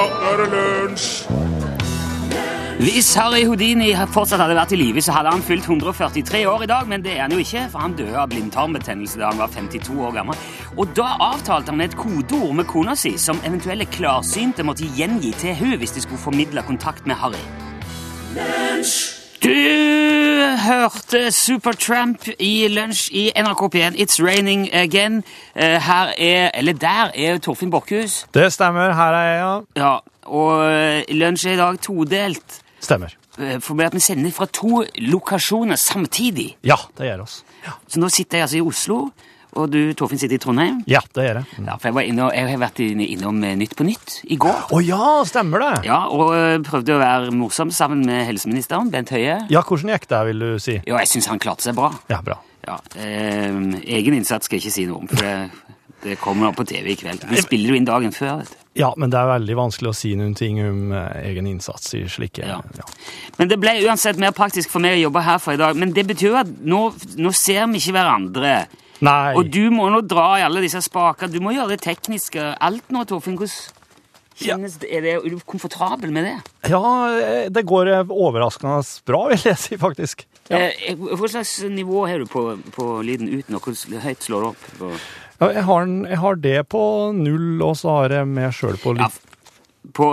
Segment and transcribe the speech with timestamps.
[0.00, 1.08] ja, nå er det lunsj!
[2.80, 6.70] Hvis Harry Houdini fortsatt hadde vært i live, så hadde han fylt 143 år i
[6.70, 9.52] dag, men det er han jo ikke, for han døde av blindtarmbetennelse da han var
[9.52, 10.40] 52 år gammel.
[10.80, 15.58] Og da avtalte han et kodeord med kona si, som eventuelle klarsynte måtte gjengi til
[15.60, 17.44] hun hvis de skulle formidle kontakt med Harry.
[19.42, 19.48] Du
[20.60, 23.96] hørte Supertramp i lunsj i NRK P1.
[23.96, 25.22] It's raining again.
[25.56, 28.26] Eh, Her er, eller der er Torfinn Borchhus.
[28.34, 28.92] Det stemmer.
[28.92, 29.54] Her er jeg, ja.
[29.80, 29.94] Ja,
[30.28, 32.60] og eh, lunsj er i dag todelt.
[32.84, 33.16] Stemmer.
[33.38, 36.56] Eh, For at vi sender fra to lokasjoner samtidig.
[36.64, 37.40] Ja, det gjør oss.
[37.88, 39.00] Så nå sitter jeg altså i Oslo,
[39.58, 40.82] og du, Torfinn, sitter i Trondheim.
[40.90, 41.64] Ja, det gjør jeg.
[41.66, 44.20] Ja, for jeg, var inne, og- jeg har vært inne, innom eh, Nytt på Nytt
[44.30, 44.60] i går.
[44.70, 45.72] Å ja, stemmer det.
[45.88, 49.40] Ja, og eh, prøvde å være morsom sammen med helseministeren, Bent Høie.
[49.50, 50.78] Ja, hvordan gikk det, vil du si?
[50.86, 51.90] Jo, jeg syns han klarte seg bra.
[52.12, 52.38] Ja, bra.
[52.68, 53.50] Ja, eh,
[53.98, 55.34] egen innsats skal jeg ikke si noe om, for det,
[56.04, 57.26] det kommer på TV i kveld.
[57.28, 58.38] Vi spiller jo inn dagen før.
[58.44, 58.56] vet du.
[58.78, 62.04] Ja, men det er veldig vanskelig å si noen ting om eh, egen innsats i
[62.08, 62.60] slike Ja.
[62.78, 62.84] ja.
[63.40, 65.74] Men det ble uansett mer praktisk for meg å jobbe her for i dag.
[65.76, 66.84] Men det betyr at nå,
[67.18, 68.52] nå ser vi ikke hverandre.
[69.04, 69.34] Nei.
[69.38, 71.32] Og du må nå dra i alle disse spakene.
[71.32, 72.50] Du må gjøre det tekniske.
[72.60, 73.38] Alt nå, Torfinn.
[73.40, 73.78] Hvordan
[74.40, 74.90] kjennes det?
[74.92, 76.36] Er, det, er du komfortabel med det?
[76.72, 76.82] Ja,
[77.20, 80.26] eh, det går eh, overraskende bra, vil jeg si, faktisk.
[80.50, 80.66] Ja.
[80.68, 82.44] Eh, hva slags nivå har du på,
[82.76, 83.62] på lyden uten nå?
[83.64, 84.68] Hvor høyt slår det opp?
[84.80, 84.92] På,
[85.40, 86.82] Ja, jeg, har, jeg har det på
[87.16, 90.10] null, og så har jeg meg sjøl på ja, litt, på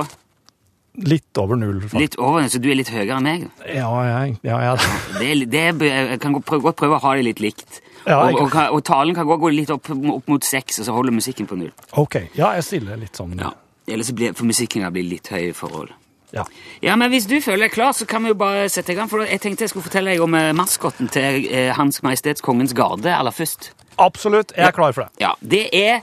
[0.97, 1.81] litt over null.
[1.83, 1.99] faktisk.
[1.99, 3.43] litt over, så du er litt høyere enn meg?
[3.67, 4.95] Ja, jeg, ja, jeg.
[5.19, 7.81] Det, det, jeg kan godt prøve, godt prøve å ha det litt likt.
[8.07, 10.93] Ja, jeg- og, og, og talen kan gå litt opp, opp mot seks, og så
[10.95, 11.71] holder musikken på null.
[11.99, 12.15] OK.
[12.39, 13.35] Ja, jeg stiller litt sånn.
[13.39, 13.51] Ja.
[13.87, 15.91] Ellers blir, for musikken blir litt høy i forhold.
[16.35, 16.43] Ja.
[16.83, 19.07] Ja, men hvis du føler deg klar, så kan vi jo bare sette i gang.
[19.07, 22.73] For jeg tenkte jeg skulle fortelle deg om eh, maskotten til eh, Hans Majestets Kongens
[22.75, 23.69] Garde aller først.
[23.97, 24.51] Absolutt.
[24.57, 25.23] Jeg er klar for det.
[25.23, 26.01] Ja, det er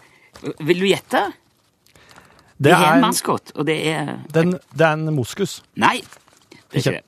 [0.65, 1.21] Vil du gjette?
[2.65, 5.59] Det er en maskot, og det er den, det er en moskus.
[5.81, 5.99] Nei,
[6.50, 7.03] det er ikke det.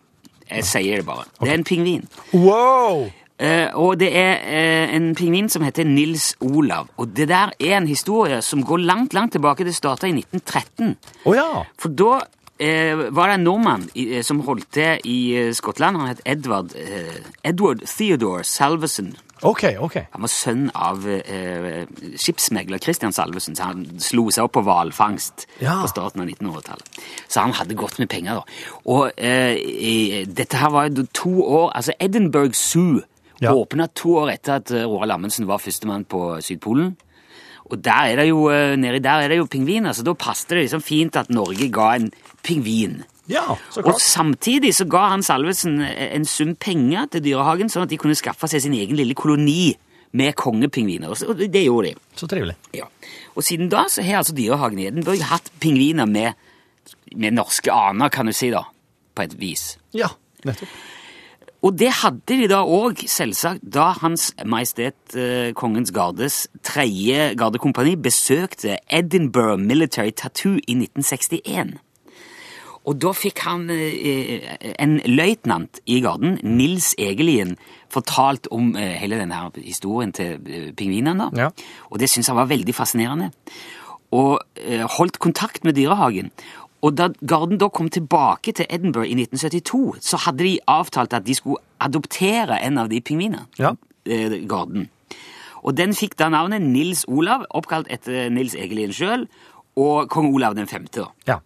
[0.51, 1.25] Jeg sier det bare.
[1.41, 2.05] Det er en pingvin.
[2.33, 3.07] Wow!
[3.39, 6.89] Eh, og det er eh, en pingvin som heter Nils Olav.
[6.97, 9.65] Og det der er en historie som går langt, langt tilbake.
[9.69, 10.97] Det starta i 1913.
[11.27, 11.65] Oh, ja.
[11.79, 12.15] For da
[12.59, 16.01] eh, var det en nordmann i, eh, som holdt til i eh, Skottland.
[16.01, 19.13] Han het Edward, eh, Edward Theodore Salvesen.
[19.45, 20.07] Okay, okay.
[20.15, 21.03] Han var sønn av
[22.17, 25.75] skipsmegler Christian Salvesen, så han slo seg opp på hvalfangst Ja.
[25.83, 26.89] på starten av 1900-tallet.
[27.29, 28.45] Så han hadde godt med penger, da.
[28.89, 33.03] Og i, dette her var jo to år Altså Edinburgh Zoo
[33.43, 33.53] Ja.
[33.53, 36.95] åpna to år etter at eh, Roald Amundsen var førstemann på Sydpolen.
[37.67, 40.55] Og der er det jo, eh, nedi der er det jo pingviner, så da passet
[40.55, 42.11] det liksom fint at Norge ga en
[42.47, 43.03] pingvin.
[43.29, 43.97] Ja, så klart.
[43.97, 48.15] Og samtidig så ga han Salvesen en sum penger til Dyrehagen, sånn at de kunne
[48.15, 49.75] skaffe seg sin egen lille koloni
[50.17, 51.11] med kongepingviner.
[51.11, 51.95] Og Og det gjorde de.
[52.17, 52.55] Så trivelig.
[52.73, 52.87] Ja.
[53.35, 56.39] Og siden da så har altså Dyrehagen i Edinburgh hatt pingviner med,
[57.17, 58.63] med norske aner, kan du si, da.
[59.17, 59.75] På et vis.
[59.93, 60.09] Ja,
[60.47, 60.71] nettopp.
[61.67, 67.97] Og det hadde de da òg, selvsagt, da Hans Majestet eh, Kongens Gardes tredje gardekompani
[67.99, 71.73] besøkte Edinburgh Military Tattoo i 1961.
[72.87, 74.47] Og da fikk han eh,
[74.79, 77.57] en løytnant i garden, Nils Egelien,
[77.91, 80.39] fortalt om eh, hele denne historien til
[80.79, 81.33] pingvinene.
[81.35, 81.51] Ja.
[81.91, 83.33] Og det syntes han var veldig fascinerende.
[84.15, 84.39] Og
[84.95, 86.31] holdt kontakt med dyrehagen.
[86.85, 91.25] Og da garden da kom tilbake til Edinburgh i 1972, så hadde de avtalt at
[91.27, 93.47] de skulle adoptere en av de pingvinene.
[93.61, 93.75] Ja.
[94.05, 94.91] Eh, garden.
[95.67, 99.27] Og den fikk da navnet Nils Olav, oppkalt etter Nils Egelien sjøl,
[99.77, 101.09] og kong Olav den femte.
[101.29, 101.41] Ja.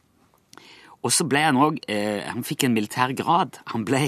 [1.01, 3.57] Og så ble han òg eh, Han fikk en militær grad.
[3.73, 4.03] Han ble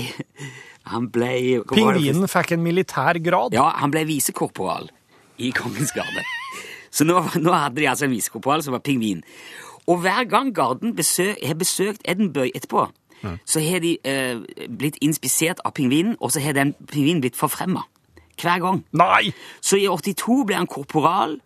[0.92, 3.54] Han ble Pingvinen fikk en militær grad.
[3.54, 4.90] Ja, han ble visekorporal
[5.38, 6.24] i Kongens garde.
[6.92, 9.22] Så nå, nå hadde de altså en visekorporal som var pingvin.
[9.86, 12.86] Og hver gang garden besøk, har besøkt Edinburgh etterpå,
[13.46, 17.84] så har de eh, blitt inspisert av pingvinen, og så har den pingvinen blitt forfremma.
[18.42, 18.82] Hver gang.
[18.92, 19.32] Nei!
[19.60, 21.36] Så i 82 ble han korporal.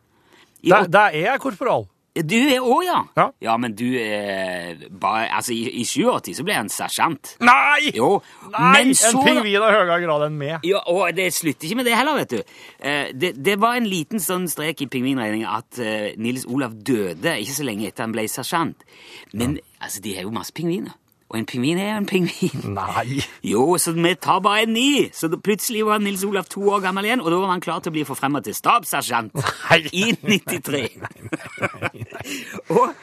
[0.64, 1.84] Der, der er jeg korporal.
[2.24, 3.28] Du er òg, ja.
[3.44, 3.56] Ja.
[3.60, 7.34] men du er bare Altså, i, i 87 så ble han sersjant.
[7.44, 7.92] Nei!
[7.96, 8.22] Jo,
[8.52, 8.72] Nei!
[8.72, 10.64] men så En pingvin av høyere grad enn meg.
[10.64, 12.58] Ja, og det slutter ikke med det heller, vet du.
[12.80, 17.36] Eh, det, det var en liten sånn strek i pingvinregninga at eh, Nils Olav døde
[17.42, 18.86] ikke så lenge etter han ble sersjant.
[19.36, 20.96] Men altså, de har jo masse pingviner.
[21.28, 22.60] Og en pingvin er jo en pingvin.
[22.78, 23.22] Nei.
[23.44, 25.08] Jo, så vi tar bare en ny!
[25.12, 27.90] Så plutselig var Nils Olav to år gammel igjen, og da var han klar til
[27.90, 29.34] å bli forfremma til stabssersjant
[29.90, 30.84] i 93.
[32.70, 32.94] og,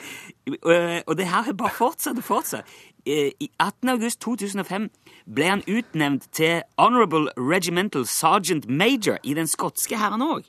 [0.47, 2.79] nei, og det her har bare fortsatt og fortsatt.
[3.05, 3.89] Eh, I 18.
[3.91, 4.87] august 2005
[5.35, 10.47] ble han utnevnt til Honorable Regimental Sergeant Major i den skotske hæren òg.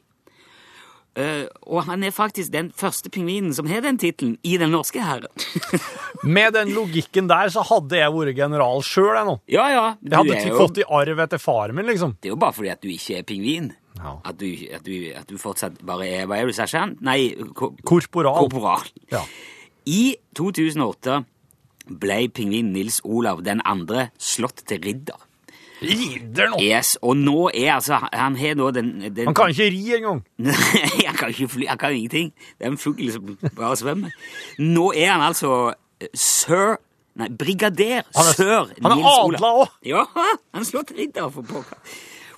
[1.14, 4.98] Eh, og han er faktisk den første pingvinen som har den tittelen i den norske
[4.98, 5.30] hæren.
[6.36, 9.36] Med den logikken der så hadde jeg vært general sjøl, jeg nå.
[9.54, 9.84] ja, ja.
[10.02, 12.16] Jeg hadde ikke fått i arv etter faren min, liksom.
[12.18, 13.70] det er jo bare fordi at du ikke er pingvin.
[13.94, 14.16] Ja.
[14.26, 16.98] At, du, at, du, at du fortsatt bare er Hva er du, sersjant?
[17.06, 18.48] Nei, ko Korporal.
[18.48, 18.88] korporal.
[19.12, 19.22] Ja.
[19.86, 21.20] I 2008
[22.02, 25.20] ble pingvinen Nils Olav den andre slått til ridder.
[25.82, 26.58] Ridder nå!
[26.62, 30.22] Yes, og nå er altså Han har nå den, den Han kan ikke ri engang.
[31.08, 32.32] Han kan ikke fly, han kan ingenting.
[32.58, 34.10] Det er en fugl som bare svømmer.
[34.58, 36.76] Nå er han altså eh, sir
[37.16, 39.34] Nei, brigader Han er- han er Nils Olav.
[39.34, 39.72] adla også.
[39.86, 40.04] Ja,
[40.54, 41.78] han slår til ridder, for pokker.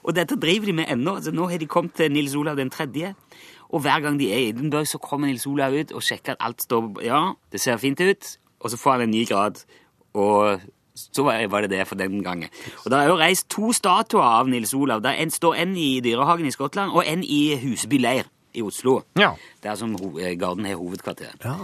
[0.05, 1.15] Og dette driver de med ennå.
[1.17, 3.15] Altså, nå har de kommet til Nils Olav den tredje.
[3.73, 6.45] Og hver gang de er i Edinburgh, så kommer Nils Olav ut og sjekker at
[6.45, 7.23] alt står Ja,
[7.53, 8.29] det ser fint ut.
[8.61, 9.65] Og så får han en ny grad.
[10.15, 10.61] Og
[10.97, 12.49] så var det det for den gangen.
[12.85, 15.03] Og det er jo reist to statuer av Nils Olav.
[15.05, 18.23] Det en, står en i Dyrehagen i Skottland og en i Huseby leir
[18.57, 19.01] i Oslo.
[19.19, 19.31] Ja.
[19.63, 19.97] Der som
[20.41, 21.35] Garden har hovedkvarter.
[21.45, 21.55] Ja.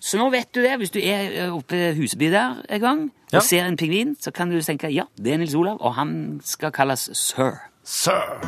[0.00, 0.78] Så nå vet du det.
[0.80, 3.40] Hvis du er eh, oppe i Huseby der en gang og Ja.
[3.40, 6.72] ser en pingvin, så kan du tenke ja, det er Nils Olav, og han skal
[6.72, 7.60] kalles sir.
[7.84, 8.40] Sir.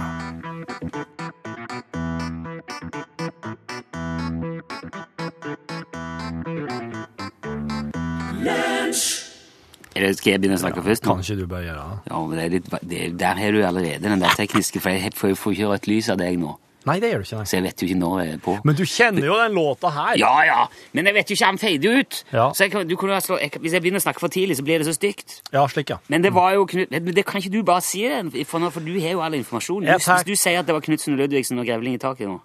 [9.94, 11.04] Eller skal jeg begynne å snakke først?
[11.04, 11.14] nå?
[11.14, 12.00] Kan ikke du bare gjøre det?
[12.10, 14.90] Ja, men det er litt, det, er- Der har du allerede den der tekniske, for
[14.90, 16.56] jeg får, jo ikke rødt lys av deg nå.
[16.84, 17.36] Nei, det gjør du ikke.
[17.38, 17.44] Nei.
[17.46, 18.52] Så jeg vet jo ikke når jeg er på.
[18.66, 20.16] Men du kjenner jo den låta her.
[20.18, 22.24] Ja, ja, men jeg vet jo ikke, han feider ut.
[22.32, 22.48] Ja.
[22.50, 24.82] Så jeg du kunne, slå- jeg, hvis jeg begynner å snakke for tidlig, så blir
[24.82, 25.42] det så stygt.
[25.52, 25.98] Ja, slik, ja.
[26.08, 28.80] Men det var jo Knut, men det kan ikke du bare si det, for, for
[28.80, 29.84] du har jo all informasjon.
[29.86, 32.26] Ja, Hvis, hvis du sier at det var Knutsen og Ludvigsen og Grevling i taket
[32.26, 32.40] nå,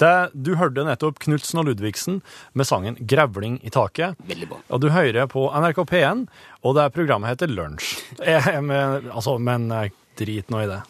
[0.00, 2.20] Det, du hørte nettopp Knutsen og Ludvigsen
[2.56, 4.16] med sangen 'Grevling i taket'.
[4.24, 4.60] veldig bra.
[4.70, 6.26] Og du hører på NRK P1,
[6.64, 7.98] og det er programmet heter Lunsj.
[8.24, 10.80] Altså, men eh, drit nå i det.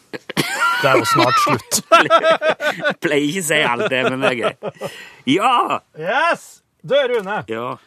[0.81, 1.81] Det er jo snart slutt.
[3.03, 4.89] Pleier ikke å si alt det, men det er gøy.
[5.35, 5.81] Ja!
[5.99, 6.61] Yes!
[6.81, 7.43] Du, Rune.
[7.51, 7.77] Ja.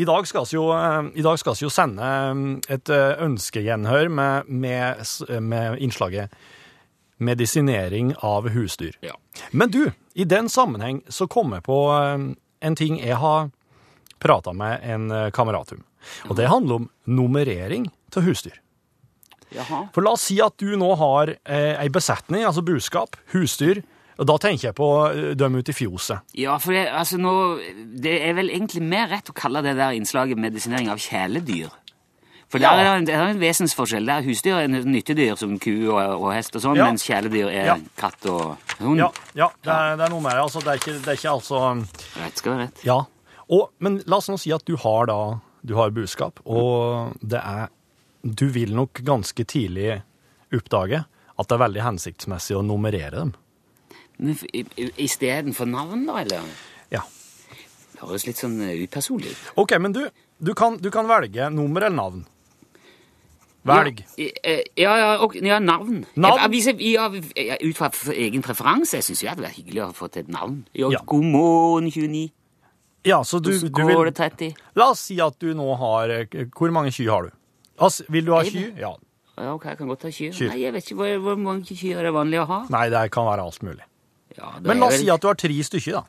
[0.00, 2.88] I dag skal vi jo, eh, i dag skal vi jo sende eh, et
[3.28, 5.04] ønskegjenhør med, med,
[5.44, 6.32] med innslaget
[7.18, 8.96] 'medisinering av husdyr'.
[9.02, 9.12] ja.
[9.50, 12.28] Men du, i den sammenheng så kom jeg på eh,
[12.66, 13.50] en ting jeg har
[14.18, 15.84] prata med en eh, kamerat om.
[16.28, 18.56] Og det handler om nummerering til husdyr.
[19.54, 19.86] Jaha.
[19.94, 23.80] For la oss si at du nå har eh, ei besetning, altså buskap, husdyr.
[24.18, 26.26] Og da tenker jeg på eh, dem ute i fjoset.
[26.36, 27.34] Ja, for det, altså nå,
[28.02, 31.70] det er vel egentlig mer rett å kalle det der innslaget medisinering av kjæledyr.
[32.48, 32.70] For Ja.
[32.72, 34.06] der er det en, en vesensforskjell.
[34.08, 36.86] Der husdyr er nyttedyr som ku og, og hest og sånn, Ja.
[36.88, 37.76] mens kjæledyr er Ja.
[37.96, 38.98] katt og hund.
[39.02, 40.40] Ja, ja det, er, det er noe mer.
[40.40, 41.60] Altså, det, er ikke, det er ikke altså
[42.22, 42.84] Rett skal være rett.
[42.88, 42.98] Ja.
[43.50, 45.18] Og, men la oss nå si at du har da
[45.68, 47.68] du har buskap, og det er
[48.24, 50.02] Du vil nok ganske tidlig
[50.54, 51.04] oppdage
[51.38, 53.34] at det er veldig hensiktsmessig å nummerere dem.
[54.98, 56.42] Istedenfor navn, da, eller?
[56.90, 57.02] Ja.
[57.94, 59.44] Det høres litt sånn upersonlig ut.
[59.62, 60.02] OK, men du,
[60.42, 62.24] du kan, du kan velge nummer eller navn.
[63.66, 64.04] Velg.
[64.16, 66.04] Ja, eh, ja, ja, og, ja navn.
[66.16, 66.52] Navn?
[66.54, 70.28] Jeg, ut fra egen preferanse jeg syns det hadde vært hyggelig å ha fått et
[70.28, 70.62] navn.
[70.74, 71.00] Ja, Ja.
[71.06, 72.30] God morgen, 29.
[73.04, 74.54] Ja, så du, du vil det 30.
[74.76, 77.30] La oss si at du nå har eh, Hvor mange kyr har du?
[77.78, 78.72] Altså, vil du ha kyr?
[78.78, 78.94] Ja.
[79.38, 80.32] Ja, ok, jeg kan godt ha kyr.
[80.34, 80.48] Kyr.
[80.50, 82.60] Nei, jeg vet ikke hvor, hvor mange kyr er det vanlig å ha.
[82.74, 83.84] Nei, det kan være alt mulig.
[84.38, 86.02] Ja, Men la oss vel- si at du har tre stykker, da.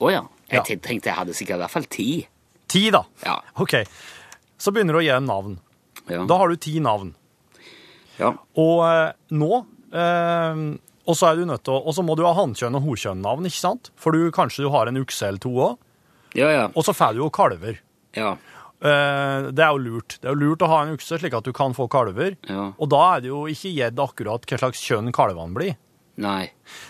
[0.00, 0.22] Å ja.
[0.50, 0.76] Jeg Ja.
[0.78, 2.26] tenkte jeg hadde sikkert i hvert fall ti.
[2.70, 3.02] Ti, da.
[3.26, 3.40] Ja.
[3.58, 3.74] OK.
[4.58, 5.58] Så begynner du å gi dem navn.
[6.10, 6.24] Ja.
[6.28, 7.14] Da har du ti navn.
[8.18, 8.34] ja.
[8.58, 9.50] Og eh, nå
[9.94, 10.62] eh,
[11.08, 13.46] Og så er du nødt til å Og så må du ha hannkjønn og horkjønn-navn,
[13.48, 13.90] ikke sant?
[13.98, 15.78] For du, kanskje du har en ukse eller to òg.
[16.38, 16.64] ja, ja.
[16.74, 17.80] Og så får du jo kalver.
[18.18, 18.36] ja.
[18.80, 20.14] Eh, det er jo lurt.
[20.22, 22.36] Det er jo lurt å ha en ukse, slik at du kan få kalver.
[22.48, 22.70] Ja.
[22.80, 25.74] Og da er det jo ikke gjedd akkurat hva slags kjønn kalvene blir.
[26.16, 26.46] Nei.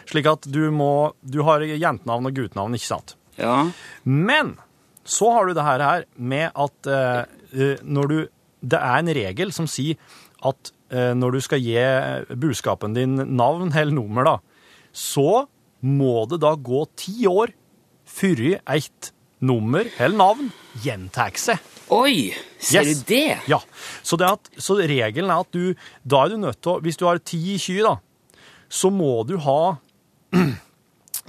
[0.06, 3.16] Slik at du må Du har jentenavn og guttenavn, ikke sant?
[3.38, 3.56] Ja.
[4.04, 4.54] Men
[5.02, 7.24] så har du det her, her med at eh,
[7.58, 8.18] eh, når du
[8.60, 9.96] Det er en regel som sier
[10.46, 11.76] at eh, når du skal gi
[12.40, 14.36] budskapen din navn eller nummer, da,
[14.92, 15.46] så
[15.80, 17.54] må det da gå ti år
[18.10, 18.42] før
[18.74, 20.50] et nummer eller navn
[20.84, 21.60] gjentar seg.
[21.90, 22.30] Oi!
[22.60, 23.00] Ser Yes.
[23.00, 23.38] du det?
[23.48, 23.58] Ja,
[24.04, 25.72] så, det at, så regelen er at du,
[26.04, 27.94] da er du nødt til å, hvis du har ti kyr da,
[28.70, 29.60] så må du ha,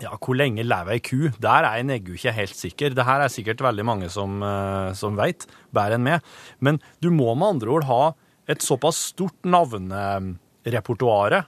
[0.01, 1.29] ja, hvor lenge lever ei ku?
[1.41, 2.96] Der er en neggu ikke helt sikker.
[2.98, 6.22] Det her er sikkert veldig mange som, eh, som vet, bedre enn meg.
[6.60, 8.03] Men du må med andre ord ha
[8.50, 11.46] et såpass stort navnerepertoar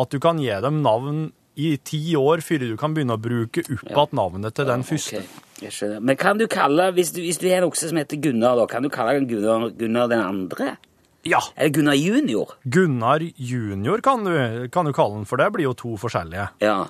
[0.00, 3.64] at du kan gi dem navn i ti år før du kan begynne å bruke
[3.64, 5.24] opp igjen navnet til den første.
[5.24, 6.00] Ok, jeg skjønner.
[6.00, 8.68] Men kan du kalle, hvis du, hvis du har en okse som heter Gunnar, da,
[8.70, 10.76] kan du kalle den Gunnar, Gunnar den andre?
[11.28, 12.54] Ja, Eller Gunnar junior?
[12.64, 16.48] Gunnar junior kan du, kan du kalle den, for det blir jo to forskjellige.
[16.64, 16.86] Ja.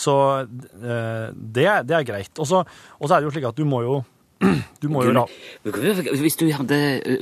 [0.00, 2.32] Så eh, det, det er greit.
[2.40, 3.98] Og så er det jo slik at du må jo
[4.80, 5.72] Du må jo du-
[6.22, 6.78] Hvis du hadde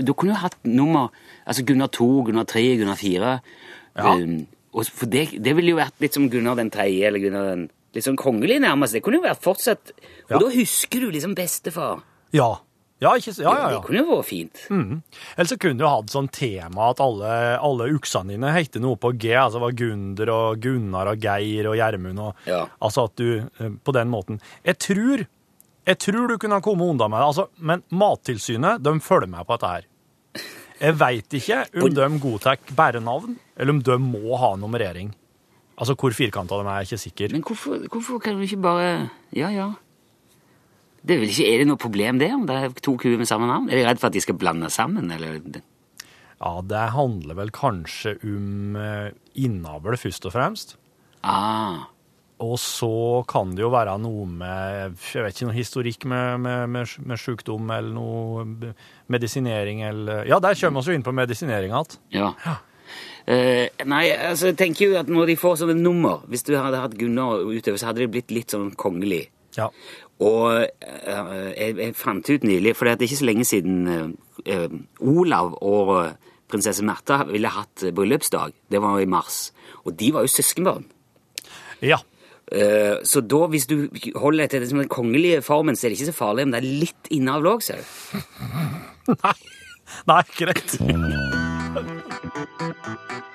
[0.07, 1.09] Du kunne jo hatt nummer
[1.49, 3.33] Altså Gunnar 2, Gunnar 3, Gunnar 4.
[3.99, 4.13] Ja.
[4.15, 4.47] Um,
[4.95, 7.65] for det, det ville jo vært litt som Gunnar den tredje, eller Gunnar den
[7.97, 8.93] Litt sånn kongelig, nærmest.
[8.95, 10.39] Det kunne jo vært fortsatt Og Ja.
[10.45, 12.03] da husker du liksom bestefar.
[12.37, 12.51] Ja.
[12.99, 14.61] Ja, ikke, ja, ja, ja, Det kunne jo vært fint.
[14.75, 17.31] Eller så kunne du hatt sånn tema at alle,
[17.63, 19.31] alle uksene dine heter noe på G.
[19.39, 22.65] Altså var Gunder og Gunnar og Geir og Gjermund og Ja.
[22.83, 24.41] Altså at du eh, På den måten.
[24.67, 25.27] Jeg tror
[25.89, 29.47] jeg tror du kunne ha kommet unna med det, altså, men Mattilsynet de følger med
[29.49, 29.87] på dette her.
[30.83, 35.15] Jeg veit ikke om de godtar bare navn, eller om de må ha nummerering.
[35.79, 37.35] Altså hvor firkanta de er, er jeg ikke sikker.
[37.39, 39.71] Men hvorfor, hvorfor kan du ikke bare Ja, ja.
[41.03, 43.31] Det er vel ikke Er det noe problem, det, om det er to kuer med
[43.31, 43.69] samme navn?
[43.71, 45.39] Er de redd for at de skal blande sammen, eller
[46.39, 50.77] Ja, det handler vel kanskje om eh, innavl, først og fremst.
[51.23, 51.89] Ah.
[52.39, 56.69] Og så kan det jo være noe med jeg vet ikke, noe historikk med, med,
[56.71, 58.75] med, med sykdom eller noe
[59.11, 61.99] medisinering eller Ja, der kommer vi jo inn på medisinering igjen.
[62.15, 62.59] Ja.
[63.29, 66.79] Eh, nei, altså, jeg tenker jo at når de får sånne nummer Hvis du hadde
[66.81, 69.27] hatt Gunnar utover, så hadde det blitt litt sånn kongelig.
[69.59, 69.67] Ja.
[70.25, 74.09] Og eh, jeg, jeg fant ut nylig, for det er ikke så lenge siden eh,
[74.51, 75.95] eh, Olav og
[76.51, 78.57] prinsesse Märtha ville hatt bryllupsdag.
[78.71, 79.53] Det var i mars.
[79.85, 80.89] Og de var jo søskenbarn.
[81.81, 82.01] ja.
[82.49, 85.99] Eh, så da, hvis du holder etter det som den kongelige formen, så er det
[85.99, 87.85] ikke så farlig om det er litt innavl òg, du.
[89.25, 89.37] Nei.
[90.09, 90.79] Nei, greit.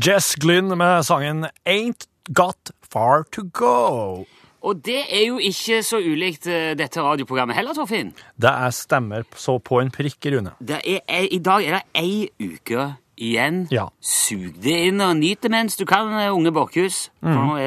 [0.00, 4.24] Jess Glynn med sangen Ain't Got Far To Go.
[4.62, 8.12] Og det er jo ikke så ulikt eh, dette radioprogrammet heller, Torfinn.
[8.38, 10.54] Det er stemmer så på en prikk, Rune.
[10.62, 13.64] Det er, er, I dag er det ei uke igjen.
[13.72, 13.86] Ja.
[14.02, 17.06] Sug det inn og nyt det mens du kan, eh, unge Borchhus.
[17.22, 17.34] Mm.
[17.34, 17.58] Nå,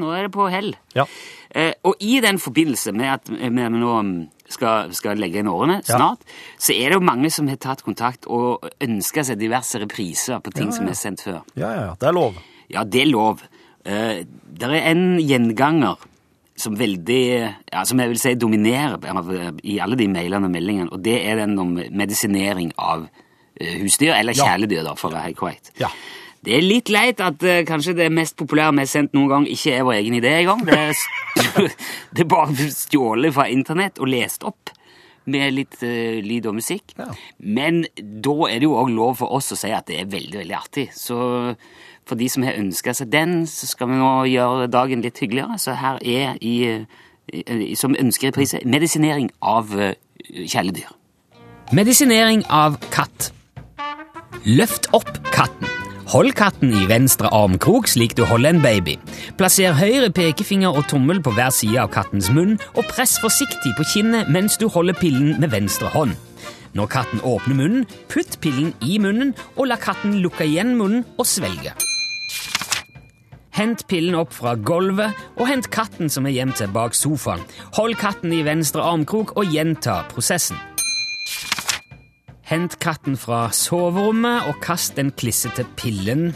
[0.00, 0.72] nå er det på hell.
[0.96, 1.06] Ja.
[1.54, 4.14] Eh, og i den forbindelse med at vi nå mm,
[4.50, 5.96] skal, skal legge inn årene Ja.
[5.98, 6.24] snart,
[6.58, 10.50] så er det jo mange som har tatt kontakt og ønska seg diverse repriser på
[10.54, 11.44] ting Ja, som er sendt før.
[11.54, 11.94] Ja, ja, ja.
[12.00, 12.40] Det er lov.
[12.72, 13.44] Ja, det er lov.
[13.86, 15.96] Eh, det er en gjenganger
[16.56, 17.22] som veldig
[17.72, 18.98] ja, Som jeg vil si dominerer
[19.66, 23.23] i alle de mailene og meldingene, og det er den om medisinering av eh,
[23.60, 25.72] husdyr, eller kjæledyr, da, for å være helt korrekt.
[25.80, 25.90] Ja.
[26.44, 29.46] Det er litt leit at uh, kanskje det mest populære vi har sendt noen gang,
[29.48, 30.64] ikke er vår egen idé engang.
[30.66, 30.94] Det, er
[32.14, 34.72] det er bare stjålet fra internett og lest opp
[35.30, 36.96] med litt uh, lyd og musikk.
[36.98, 37.08] Ja.
[37.38, 40.42] Men da er det jo òg lov for oss å si at det er veldig,
[40.42, 40.90] veldig artig.
[40.96, 41.16] Så
[42.04, 45.56] for de som har ønska seg den, så skal vi nå gjøre dagen litt hyggeligere.
[45.62, 46.58] Så her er i,
[47.32, 49.94] i, som ønskereprise medisinering av uh,
[50.28, 50.92] kjæledyr.
[51.72, 53.30] Medisinering av katt.
[54.44, 55.70] Løft opp katten.
[56.12, 58.98] Hold katten i venstre armkrok slik du holder en baby.
[59.38, 63.86] Plasser høyre pekefinger og tommel på hver side av kattens munn, og press forsiktig på
[63.94, 66.12] kinnet mens du holder pillen med venstre hånd.
[66.76, 71.24] Når katten åpner munnen, putt pillen i munnen, og la katten lukke igjen munnen og
[71.24, 71.72] svelge.
[73.56, 77.40] Hent pillen opp fra gulvet, og hent katten som er gjemt seg bak sofaen.
[77.80, 80.60] Hold katten i venstre armkrok og gjenta prosessen.
[82.54, 86.28] Hent katten fra soverommet og kast den klissete pillen.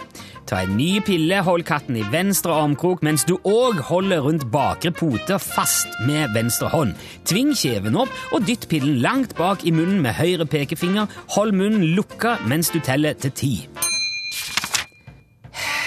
[0.51, 4.91] Ta en ny pille, hold katten i venstre armkrok mens du òg holder rundt bakre
[4.91, 6.97] pote fast med venstre hånd.
[7.29, 11.07] Tving kjeven opp og dytt pillen langt bak i munnen med høyre pekefinger.
[11.37, 13.55] Hold munnen lukka mens du teller til ti.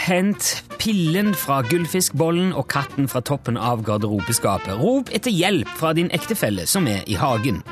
[0.05, 4.79] Hent pillen fra gullfiskbollen og katten fra toppen av garderobeskapet.
[4.79, 7.65] Rop etter hjelp fra din ektefelle som er i hagen.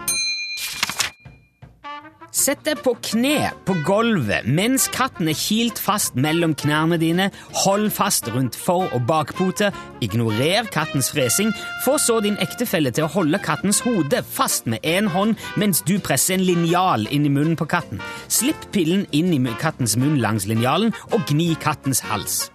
[2.40, 7.26] Sett deg på kne på gulvet mens katten er kilt fast mellom knærne dine.
[7.66, 9.74] Hold fast rundt for- og bakpote.
[10.00, 11.52] Ignorer kattens fresing.
[11.84, 15.98] Få så din ektefelle til å holde kattens hode fast med én hånd mens du
[16.00, 18.00] presser en linjal inn i munnen på katten.
[18.30, 22.48] Slipp pillen inn i kattens munn langs linjalen og gni kattens hals.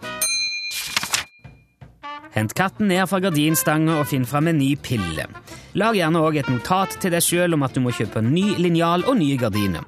[2.34, 5.28] Hent katten ned fra gardinstanga og finn fram en ny pille.
[5.78, 9.06] Lag gjerne òg et notat til deg sjøl om at du må kjøpe ny linjal
[9.06, 9.86] og nye gardiner.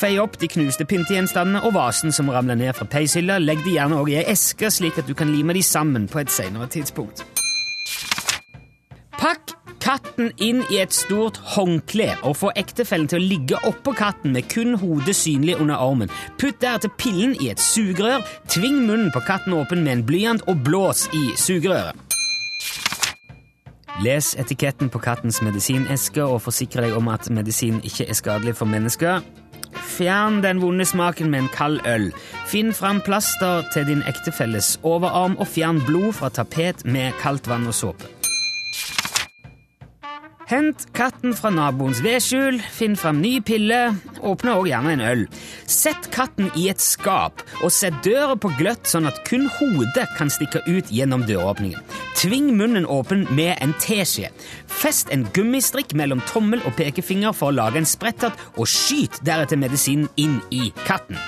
[0.00, 3.40] Fei opp de knuste pyntegjenstandene og vasen som ramler ned fra peishylla.
[3.42, 6.22] Legg de gjerne òg i ei eske, slik at du kan lime de sammen på
[6.22, 7.26] et senere tidspunkt.
[9.18, 9.58] Pakk
[9.90, 14.46] katten inn i et stort håndkle og få ektefellen til å ligge oppå katten med
[14.52, 16.12] kun hodet synlig under armen.
[16.38, 20.62] Putt deretter pillen i et sugerør, tving munnen på katten åpen med en blyant og
[20.66, 21.98] blås i sugerøret.
[24.04, 28.70] Les etiketten på kattens medisineske og forsikre deg om at medisin ikke er skadelig for
[28.70, 29.26] mennesker.
[29.90, 32.08] Fjern den vonde smaken med en kald øl.
[32.46, 37.66] Finn fram plaster til din ektefelles overarm, og fjern blod fra tapet med kaldt vann
[37.66, 38.19] og såpe.
[40.50, 43.76] Hent katten fra naboens vedskjul, finn fram ny pille,
[44.26, 45.20] åpne også gjerne en øl.
[45.70, 50.32] Sett katten i et skap, og sett døra på gløtt sånn at kun hodet kan
[50.34, 51.84] stikke ut gjennom døråpningen.
[52.18, 54.32] Tving munnen åpen med en teskje.
[54.66, 59.60] Fest en gummistrikk mellom tommel og pekefinger for å lage en sprettert, og skyt deretter
[59.60, 61.20] medisinen inn i katten.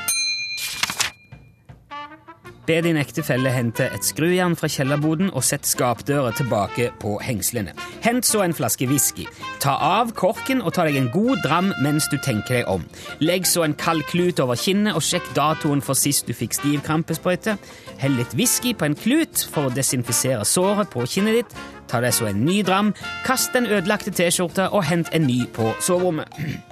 [2.66, 7.74] Be din ektefelle hente et skrujern fra kjellerboden og sett skapdøra tilbake på hengslene.
[8.04, 9.24] Hent så en flaske whisky.
[9.62, 12.86] Ta av korken og ta deg en god dram mens du tenker deg om.
[13.18, 17.56] Legg så en kald klut over kinnet og sjekk datoen for sist du fikk stivkrampesprøyte.
[17.98, 21.56] Hell litt whisky på en klut for å desinfisere såret på kinnet ditt.
[21.90, 22.94] Ta deg så en ny dram,
[23.26, 26.30] kast den ødelagte T-skjorta og hent en ny på soverommet.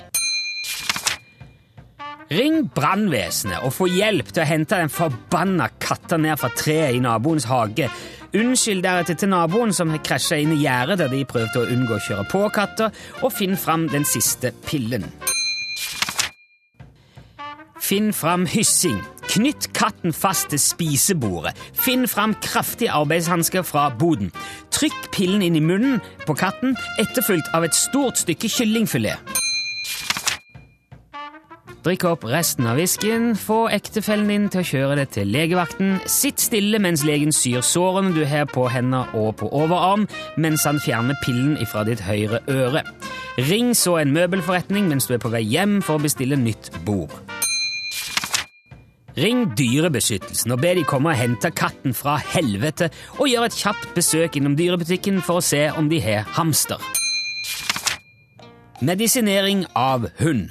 [2.30, 7.00] Ring brannvesenet og få hjelp til å hente den forbanna katta ned fra treet i
[7.02, 7.88] naboens hage.
[8.38, 11.96] Unnskyld deretter til naboen som har krasja inn i gjerdet der de prøvde å unngå
[11.96, 12.92] å kjøre på katta,
[13.26, 15.08] og finn fram den siste pillen.
[17.82, 19.00] Finn fram hyssing.
[19.32, 21.56] Knytt katten fast til spisebordet.
[21.74, 24.30] Finn fram kraftige arbeidshansker fra boden.
[24.70, 29.40] Trykk pillen inn i munnen på katten, etterfulgt av et stort stykke kyllingfilet.
[31.80, 36.42] Drikk opp resten av whiskyen, få ektefellen din til å kjøre det til legevakten, sitt
[36.42, 40.04] stille mens legen syr sårene du har på hender og på overarm,
[40.36, 42.84] mens han fjerner pillen ifra ditt høyre øre.
[43.48, 47.16] Ring så en møbelforretning mens du er på vei hjem for å bestille nytt bord.
[49.16, 53.90] Ring Dyrebeskyttelsen og be de komme og hente katten fra helvete, og gjør et kjapt
[53.96, 56.76] besøk innom dyrebutikken for å se om de har hamster.
[58.84, 60.50] Medisinering av hund.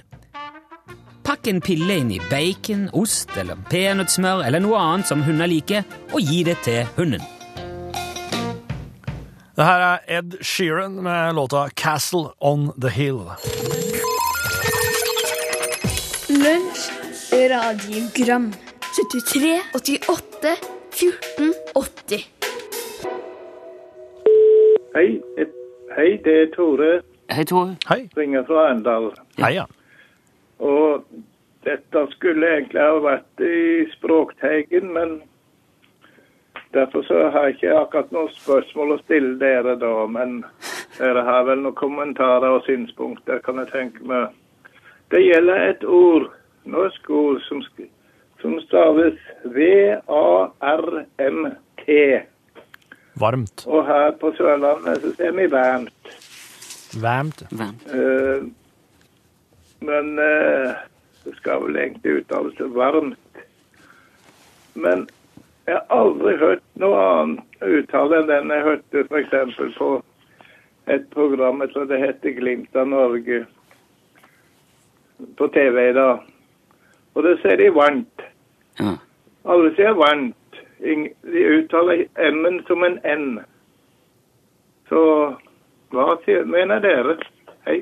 [1.29, 5.83] Pakk en pille inn i bacon, ost eller peanøttsmør eller noe annet som hunder liker,
[6.09, 7.21] og gi det til hunden.
[9.53, 13.29] Det her er Ed Sheeran med låta 'Castle on the Hill'.
[16.33, 16.89] Lunsj,
[17.53, 18.53] radiogram
[18.97, 20.57] 73, 88,
[20.91, 22.25] 14, 80
[24.95, 25.21] Hei,
[25.95, 27.01] hei, det er Tore.
[27.29, 27.77] Hei, Tore.
[27.89, 28.09] Hei.
[28.17, 29.13] Ringer fra Arendal.
[29.37, 29.65] Hei, ja.
[30.59, 31.03] Og
[31.67, 35.21] dette skulle egentlig ha vært i Språkteigen, men
[36.75, 39.93] derfor så har jeg ikke akkurat noen spørsmål å stille dere da.
[40.11, 40.29] Men
[40.97, 44.23] dere har vel noen kommentarer og synspunkter, kan jeg tenke meg.
[45.09, 46.25] Det gjelder et ord,
[46.69, 47.63] norsk ord, som,
[48.41, 49.17] som staves
[49.55, 50.59] V-A-R-M-T.
[53.19, 53.65] Varmt.
[53.67, 56.03] Og her på Sørlandet så ser vi varmt.
[57.01, 57.43] Varmt.
[57.51, 57.83] Varmt.
[57.91, 58.39] Eh,
[59.79, 60.71] men eh,
[61.23, 63.43] det skal vel egentlig uttales varmt.
[64.73, 65.07] Men
[65.65, 69.77] jeg har aldri hørt noe annet uttale enn den jeg hørte f.eks.
[69.77, 69.89] på
[70.89, 73.43] et program jeg tror det heter Glimt av Norge
[75.37, 76.23] på TV i dag.
[77.13, 78.25] Og det sier de varmt.
[78.79, 78.95] Ja.
[79.49, 80.35] Alle sier varmt.
[80.79, 83.39] De uttaler M-en som en N.
[84.89, 85.01] Så
[85.93, 86.13] hva
[86.47, 87.17] mener dere?
[87.67, 87.81] Hei.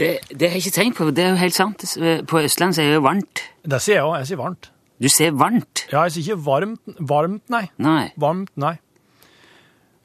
[0.00, 1.84] Det, det har jeg ikke tenkt på, det er jo helt sant.
[2.30, 3.42] På Østland så er det jo varmt.
[3.68, 4.14] Det sier jeg òg.
[4.22, 4.70] Jeg sier varmt.
[5.00, 5.82] Du sier varmt.
[5.92, 7.62] Ja, jeg sier ikke varmt, varmt nei.
[7.80, 8.06] Nei.
[8.20, 8.76] Varmt, nei.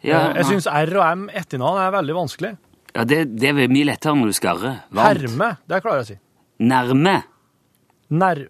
[0.05, 2.51] Ja, Eh, jeg syns R og M etternavn er veldig vanskelig.
[2.95, 4.75] ja det, det er mye lettere når du skarrer.
[4.93, 5.23] Varmt.
[5.25, 6.17] Herme, det klarer jeg å si.
[6.61, 7.15] Nærme.
[8.13, 8.43] Nær...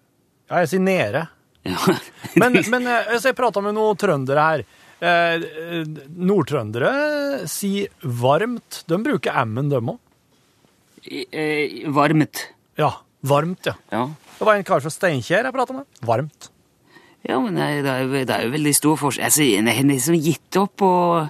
[0.50, 1.22] Ja, jeg sier nede.
[1.66, 1.78] Ja.
[2.42, 4.64] Men, men eh, jeg prata med noen trøndere her.
[5.00, 5.46] Eh,
[5.80, 6.92] eh, Nordtrøndere
[7.50, 8.82] sier varmt.
[8.86, 9.96] De bruker M-en, de òg.
[11.10, 12.48] Eh, varmt.
[12.78, 12.90] Ja,
[13.26, 13.74] varmt, ja.
[13.92, 14.04] Ja.
[14.38, 15.86] Det var en kar fra Steinkjer jeg prata med.
[16.04, 16.50] Varmt.
[17.26, 19.24] Ja, men det, det, er, jo- det er jo veldig stor forskjell.
[19.26, 21.28] Altså, jeg har liksom gitt opp og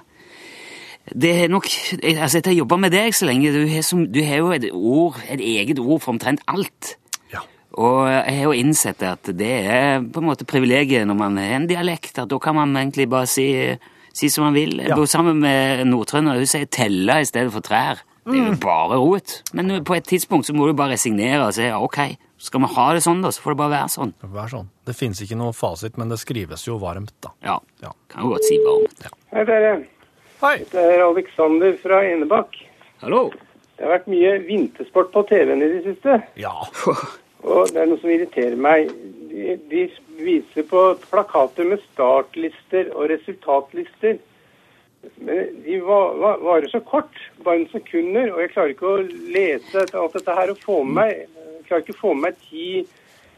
[1.07, 1.65] Det er nok
[2.03, 4.51] Altså, Jeg har ha jobba med deg så lenge, du har, som, du har jo
[4.51, 6.97] et ord, et eget ord for omtrent alt.
[7.31, 7.39] Ja.
[7.79, 11.55] Og jeg har jo innsett at det er på en måte privilegiet når man har
[11.61, 13.47] en dialekt, at da kan man egentlig bare si,
[14.13, 14.81] si som man vil.
[14.83, 18.03] Jeg bor sammen med nordtrøndere, hun sier telle i stedet for trær.
[18.27, 18.59] Det er jo Mm.
[18.59, 19.41] bare rot.
[19.53, 22.67] Men på et tidspunkt så må du bare resignere og si ja, ok, skal vi
[22.75, 24.13] ha det sånn, da, så får det bare være sånn.
[24.21, 24.67] Det får sånn.
[24.85, 27.29] Det fins ikke noe fasit, men det skrives jo varmt, da.
[27.41, 27.91] Ja, Ja.
[28.09, 29.07] kan jo godt si varmt.
[29.33, 29.85] Hei, dere.
[30.41, 30.57] Hei!
[30.69, 32.53] Det er Alexander fra Enebakk.
[33.01, 33.31] Hallo?
[33.77, 36.51] Det har vært mye vintersport på TV-en i det siste, Ja.
[37.43, 38.89] og det er noe som irriterer meg.
[39.29, 44.17] De, de viser på plakater med startlister og resultatlister.
[45.17, 49.03] Men de va- var varer så kort, bare noen sekunder, og jeg klarer ikke å
[49.33, 51.27] lese alt dette her og få med meg
[51.67, 52.67] klarer ikke å få med meg ti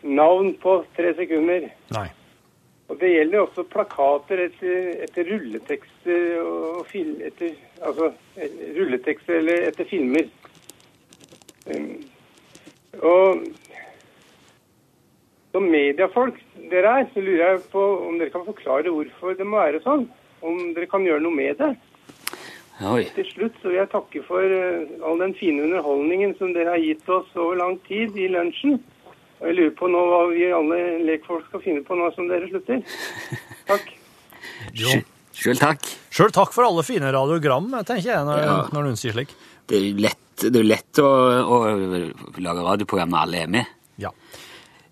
[0.03, 1.69] navn på tre sekunder.
[1.95, 2.08] Nei.
[2.89, 7.53] Og det gjelder også plakater etter, etter rulletekster og fil, etter,
[7.86, 10.29] altså eh, rulletekster eller etter filmer.
[11.69, 11.99] Um,
[13.05, 13.43] og
[15.53, 16.39] som mediefolk
[16.71, 20.08] dere er, så lurer jeg på om dere kan forklare hvorfor det må være sånn.
[20.45, 21.71] Om dere kan gjøre noe med det.
[22.80, 23.04] Oi.
[23.12, 26.80] Til slutt så vil jeg takke for eh, all den fine underholdningen som dere har
[26.84, 28.78] gitt oss over lang tid i lunsjen.
[29.39, 32.47] Og jeg lurer på nå hva vi alle lekfolk skal finne på nå som dere
[32.52, 32.84] slutter.
[33.67, 33.89] Takk.
[34.75, 34.91] Jo.
[35.36, 35.86] Sjøl takk.
[36.12, 38.56] Sjøl takk for alle fine radiogram, tenker jeg, når, Ja.
[38.75, 39.32] når hun sier slik.
[39.67, 41.08] Det er jo lett, det er lett å,
[41.43, 41.58] å
[42.43, 43.69] lage radioprogram når alle er med.
[43.99, 44.12] Ja.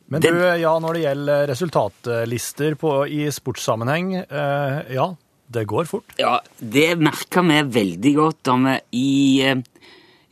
[0.08, 5.10] Men Den- du, ja, når det gjelder resultatlister på, i sportssammenheng, eh, ja,
[5.48, 6.16] det går fort.
[6.20, 9.10] Ja, det merka vi veldig godt da vi i
[9.48, 9.64] eh,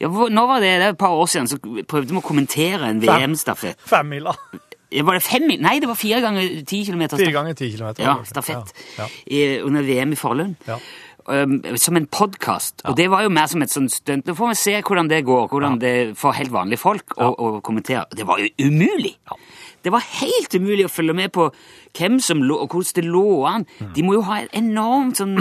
[0.02, 2.90] ja, Nå var det, det var et par år siden, så prøvde vi å kommentere
[2.92, 3.80] en VM-stafett.
[3.88, 4.36] Femmila.
[4.96, 5.60] Var det fem mil?
[5.64, 7.20] Nei, det var fire ganger ti kilometer.
[7.20, 8.04] Fire ganger ti kilometer.
[8.06, 8.76] Ja, stafett.
[9.00, 10.56] Ja, I, under VM i Forlund.
[10.68, 10.80] ja.
[11.26, 12.84] Um, som en podkast.
[12.86, 14.28] Og det var jo mer som et sånt stunt.
[14.30, 17.48] Nå får vi se hvordan det går, hvordan det for helt vanlige folk å, å
[17.66, 18.06] kommentere.
[18.14, 19.16] Det var jo umulig!
[19.82, 21.48] Det var helt umulig å følge med på
[21.98, 23.66] hvem som lå, og hvordan det lå an.
[23.80, 23.90] Mm.
[23.98, 25.40] De må jo ha et enormt sånn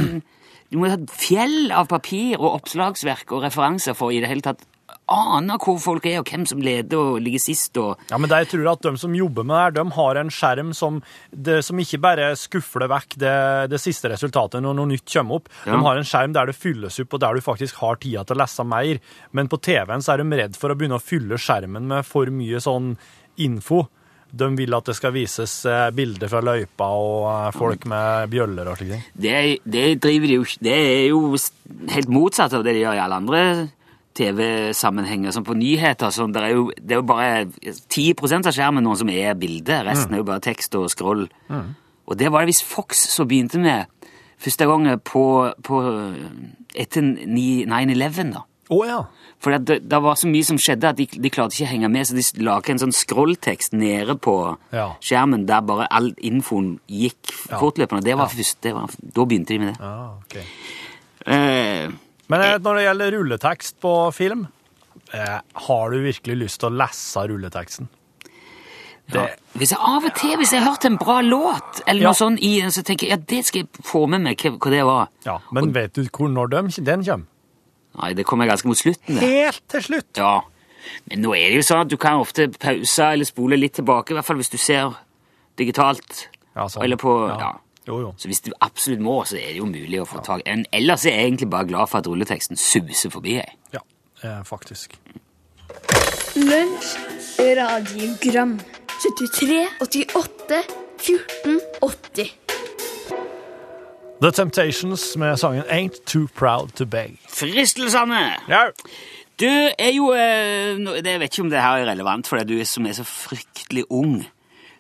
[0.73, 4.31] De må jo ha et fjell av papir og oppslagsverk og referanser for i det
[4.33, 4.65] hele tatt
[5.11, 7.77] ane hvor folk er, og hvem som leder og ligger sist.
[7.81, 8.01] og...
[8.11, 10.73] Ja, men jeg tror at de som jobber med det, her, de har en skjerm
[10.77, 13.35] som, det, som ikke bare skufler vekk det,
[13.73, 15.51] det siste resultatet når noe nytt kommer opp.
[15.65, 15.75] Ja.
[15.75, 18.39] De har en skjerm der det fylles opp, og der du faktisk har tida til
[18.39, 19.03] å lese mer.
[19.37, 22.33] Men på TV-en så er de redd for å begynne å fylle skjermen med for
[22.33, 22.95] mye sånn
[23.45, 23.85] info.
[24.35, 28.67] De vil at det skal vises eh, bilder fra løypa og eh, folk med bjøller
[28.67, 29.05] og slike ting.
[29.15, 31.21] Det, det driver de jo ikke Det er jo
[31.93, 33.43] helt motsatt av det de gjør i alle andre
[34.15, 35.33] TV-sammenhenger.
[35.35, 36.11] Som på nyheter.
[36.15, 39.83] Sånn, det, er jo, det er jo bare 10% av skjermen noen som er bilde.
[39.89, 41.27] Resten er jo bare tekst og scroll.
[42.05, 43.87] Og det var det visst Fox som begynte med
[44.45, 45.23] første gang på,
[45.65, 45.83] på
[46.77, 48.33] etter 9-11.
[48.35, 48.43] da.
[48.75, 48.99] Å ja.
[49.45, 51.89] For det, det var så mye som skjedde at de, de klarte ikke å henge
[51.93, 54.35] med, så de laget en sånn scrolltekst nede på
[54.73, 54.87] Ja.
[55.05, 57.59] skjermen der bare all infoen gikk Ja.
[57.61, 58.05] fortløpende.
[58.07, 59.81] Det var først, det var, da begynte de med det.
[59.85, 60.37] Ah, ok.
[61.27, 61.91] Eh,
[62.33, 64.47] Men eh, når det gjelder rulletekst på film,
[65.13, 67.89] eh, har du virkelig lyst til å lese rulleteksten?
[69.13, 69.27] ja.
[69.55, 72.09] Hvis jeg av og til hvis jeg har hørt en bra låt, eller Ja.
[72.09, 74.71] noe sånt, i, den, så tenker jeg ja, det skal jeg få med meg hva,
[74.73, 75.09] det var.
[75.27, 77.27] Ja, Men vet du hvor når de, den kommer?
[78.01, 79.15] Nei, det kommer ganske mot slutten.
[79.21, 79.29] det.
[79.29, 80.17] Helt til slutt!
[80.17, 80.41] Ja.
[81.11, 84.11] Men nå er det jo sånn at du kan ofte pause eller spole litt tilbake,
[84.11, 84.97] i hvert fall hvis du ser
[85.61, 86.25] digitalt.
[86.57, 86.83] Ja, sånn.
[86.83, 87.53] Eller på Ja.
[87.87, 87.93] Ja.
[87.93, 88.15] Jo, jo.
[88.17, 90.65] Så hvis du absolutt må, så er det jo mulig å få tak i en.
[90.73, 93.37] Ellers er jeg egentlig bare glad for at rulleteksten suser forbi.
[93.37, 93.59] Jeg.
[93.75, 93.83] Ja,
[94.23, 94.97] eh, faktisk.
[96.37, 96.97] Lunsj,
[97.39, 98.57] radiogram
[99.05, 100.63] 73, 88,
[100.99, 102.33] 14, 80
[104.23, 107.19] The Temptations med sangen Ain't Too Proud To Beg.
[107.29, 108.23] Fristelsene!
[108.49, 108.69] Ja.
[109.41, 112.63] Du er jo eh, Jeg vet ikke om det her er relevant for deg, du
[112.63, 114.23] er som er så fryktelig ung.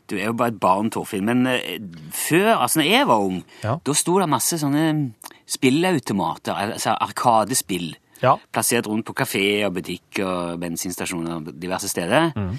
[0.08, 1.24] Du er jo bare et barn, Torfinn.
[1.24, 1.78] Men eh,
[2.12, 3.76] før, altså når jeg var ung, Ja.
[3.86, 5.12] da sto det masse sånne
[5.46, 8.36] spilleautomater, altså arkadespill, Ja.
[8.52, 12.32] plassert rundt på kafé og butikk og bensinstasjoner og diverse steder.
[12.36, 12.58] Mm.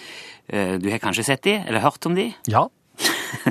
[0.50, 2.34] Eh, Du har kanskje sett de, eller hørt om de?
[2.48, 2.68] ja.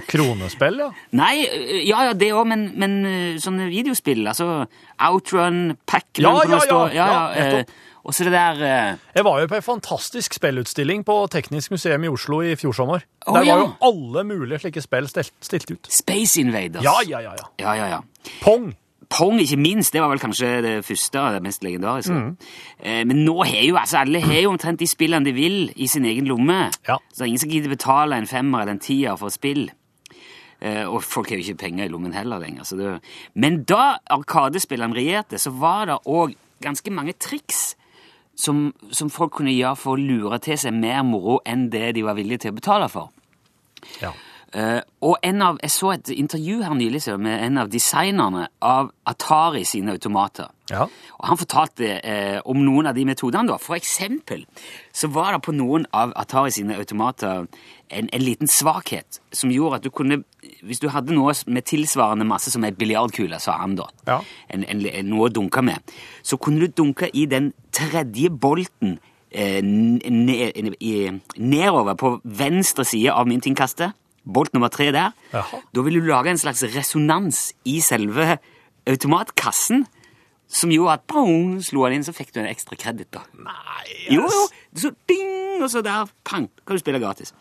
[0.09, 0.91] Kronespill, ja.
[1.13, 2.95] Nei, øh, ja, ja, det òg, men, men
[3.43, 4.67] sånne videospill, altså
[4.99, 7.65] Outrun, Pac-Man Ja, ja, ja, ja, ja, ja, ja, eh.
[8.05, 12.05] Og så det der øh, Jeg var jo på en fantastisk spillutstilling på Teknisk museum
[12.05, 13.05] i Oslo i fjor sommer.
[13.27, 13.57] Å, Der ja.
[13.57, 15.89] var jo alle mulige slike spill stilt, stilt ut.
[15.89, 16.85] Space Invaders.
[16.85, 17.33] Ja, ja, ja.
[17.39, 17.47] ja.
[17.65, 18.33] ja, ja, ja.
[18.43, 18.75] Pong.
[19.09, 22.15] Pong, ikke minst, det var vel kanskje det første og det mest legendariske.
[22.15, 22.37] Mm.
[22.81, 25.89] Eh, men nå har jo altså alle har jo omtrent de spillene de vil i
[25.89, 26.67] sin egen lomme.
[26.89, 26.99] Ja.
[27.13, 29.69] Så det er ingen som gidder betale en femmer eller en tier for spill.
[30.61, 32.67] Eh, og folk har jo ikke penger i lommen heller lenger.
[32.69, 32.99] Så det...
[33.35, 37.75] Men da Arkadespillene regjerte, så var det òg ganske mange triks
[38.37, 42.05] som, som folk kunne gjøre for å lure til seg mer moro enn det de
[42.07, 43.13] var villige til å betale for.
[44.03, 44.13] Ja.
[44.55, 48.93] Eh, og en av, Jeg så et intervju her nylig med en av designerne av
[49.07, 50.47] Atari sine automater.
[50.71, 50.85] Ja.
[51.19, 53.49] Og Han fortalte eh, om noen av de metodene.
[53.49, 53.57] da.
[53.59, 54.47] For eksempel
[54.93, 57.47] så var det på noen av Atari sine automater
[57.91, 60.23] en, en liten svakhet som gjorde at du kunne
[60.63, 64.21] Hvis du hadde noe med tilsvarende masse som ei biljardkule, sa han da, Ja.
[64.49, 65.81] en, en, noe å dunke med,
[66.23, 68.99] så kunne du dunke i den tredje bolten
[69.31, 69.61] eh,
[71.37, 73.93] nedover på venstre side av myntinnkastet.
[74.25, 75.13] Bolt nummer tre der.
[75.33, 75.61] Jaha.
[75.75, 78.39] Da vil du lage en slags resonans i selve
[78.89, 79.85] automatkassen
[80.55, 83.11] som gjorde at boom, slo han inn, så fikk du en ekstra kreditt.
[83.13, 83.23] da.
[83.37, 84.43] Nei, Jo, jo.
[84.77, 85.63] Så ding!
[85.63, 87.33] og så der, pang, kan du spille gratis.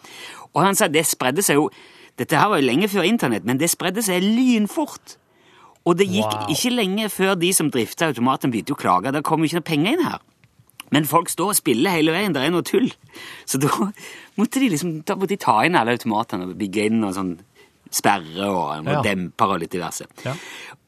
[0.54, 1.70] Og han sa det spredde seg jo
[2.16, 5.16] Dette her var jo lenge før internett, men det spredde seg lynfort.
[5.84, 6.52] Og det gikk Wow.
[6.54, 9.12] ikke lenge før de som drifta automaten, begynte å klage.
[9.12, 10.20] Det kom jo ikke noe penger inn her.
[10.94, 12.34] Men folk står og spiller hele veien.
[12.36, 12.92] Det er noe tull.
[13.50, 13.70] Så da
[14.40, 17.34] måtte de liksom da måtte de ta inn alle automatene og bygge inn og sånn
[17.94, 19.02] sperre og og Ja.
[19.06, 20.06] demper og litt diverse.
[20.26, 20.34] Ja.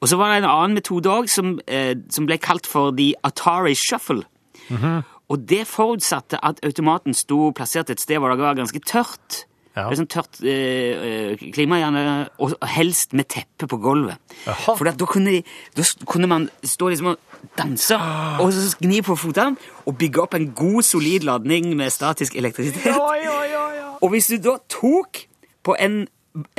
[0.02, 3.14] Og så var det en annen metode òg som, eh, som ble kalt for the
[3.24, 4.24] Atari Shuffle.
[4.70, 5.04] Mhm.
[5.30, 9.46] Og det forutsatte at automaten sto plassert et sted hvor det var ganske tørt.
[9.76, 9.90] Ja.
[9.90, 12.04] Det er sånn tørt eh, eh, klima, gjerne,
[12.40, 14.18] og helst med teppe på gulvet.
[14.64, 15.42] For da kunne,
[15.76, 17.18] da kunne man stå liksom og
[17.60, 17.98] danse,
[18.40, 22.96] og så gni på føttene, og bygge opp en god, solid ladning med statisk elektrisitet.
[24.04, 25.22] Og hvis du da tok
[25.66, 26.02] på en,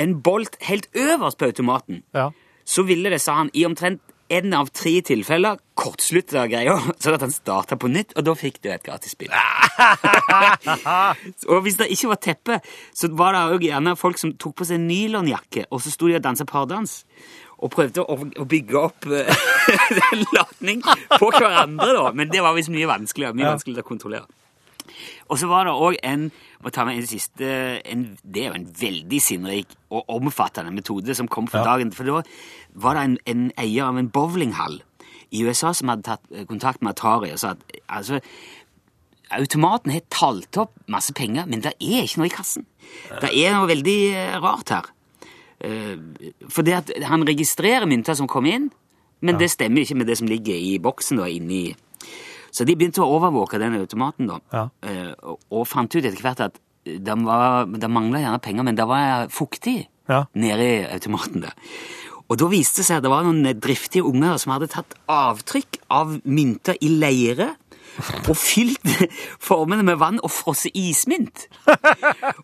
[0.01, 2.31] en bolt helt øverst på automaten, Ja.
[2.67, 7.25] så ville det, sa han, i omtrent en av tre tilfeller kortslutta greia, sånn at
[7.27, 9.33] han starta på nytt, og da fikk du et gratis spill.
[11.53, 12.61] og hvis det ikke var teppe,
[12.97, 16.19] så var det òg gjerne folk som tok på seg nylonjakke, og så sto de
[16.19, 17.03] og dansa pardans.
[17.57, 19.07] Og prøvde å, å bygge opp
[20.11, 22.11] en ladning på hverandre, da.
[22.13, 23.37] Men det var visst mye vanskeligere.
[23.39, 24.29] Mye vanskeligere å kontrollere.
[25.29, 26.29] Og så var det òg en
[26.63, 27.47] må ta med en siste,
[27.85, 31.65] en, Det er jo en veldig sinnrik og omfattende metode som kom for Ja.
[31.77, 31.91] dagen.
[31.93, 32.23] For da
[32.75, 34.81] var det en, en eier av en bowlinghall
[35.33, 37.59] i USA som hadde tatt kontakt med Atari og sa at
[37.89, 38.21] altså,
[39.35, 42.67] automaten har talt opp masse penger, men det er ikke noe i kassen.
[43.21, 44.87] Det er noe veldig eh, rart her.
[45.67, 45.97] Eh,
[46.49, 48.69] For det at han registrerer mynter som kommer inn,
[49.25, 51.75] men det stemmer ikke med det som ligger i boksen da, inni
[52.57, 54.39] så de begynte å overvåke den automaten, da.
[54.55, 54.63] Ja.
[54.89, 57.17] Eh, og, og fant ut etter hvert at det,
[57.83, 60.21] det mangla gjerne penger, men det var fuktig Ja.
[60.39, 61.55] nede i automaten der.
[62.31, 65.81] Og da viste det seg at det var noen driftige unger som hadde tatt avtrykk
[65.95, 67.53] av mynter i leire
[68.29, 68.83] og fylt
[69.43, 71.47] formene med vann og frosset ismynt.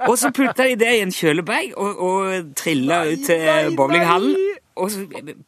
[0.09, 4.39] Og så putta de det i en kjølebag og, og trilla ut til bowlinghallen.
[4.81, 5.03] Og så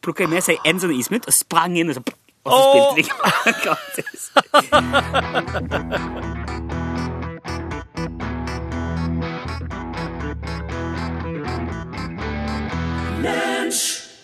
[0.05, 2.03] plukka de med seg en sånn ismynt og sprang inn, og så,
[2.45, 2.59] og så
[2.93, 3.09] spilte
[3.45, 4.21] de gratis.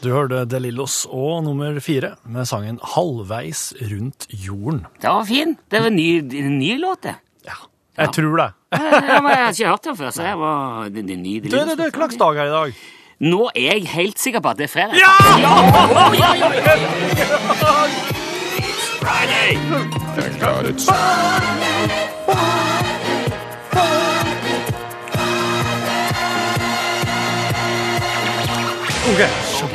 [0.02, 4.86] Du hørte De Lillos og nummer fire med sangen 'Halvveis rundt jorden'.
[5.02, 5.58] Det var fin.
[5.70, 7.16] Det var en ny, en ny låt, det.
[7.46, 7.58] Ja,
[7.98, 8.50] jeg tror det.
[8.72, 11.50] Ja, men jeg har ikke hørt den før, så jeg var det, det, ny, Du,
[11.50, 12.74] det, det er hvilken dag er det i dag?
[13.22, 14.98] Nå er jeg helt sikker på at det er fredag.
[29.12, 29.22] Ok,
[29.64, 29.72] ok.